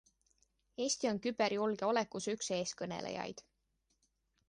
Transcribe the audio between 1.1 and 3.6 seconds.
on küberjulgeolekus üks eeskõnelejaid.